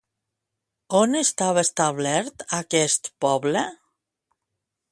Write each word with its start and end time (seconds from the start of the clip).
On 0.99 1.17
estava 1.19 1.63
establert 1.67 2.47
aquest 2.61 3.11
poble? 3.27 3.65